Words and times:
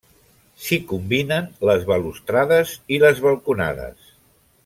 S'hi 0.67 0.79
combinen 0.91 1.51
les 1.71 1.85
balustrades 1.91 2.73
i 2.97 3.01
les 3.05 3.21
balconades. 3.27 4.11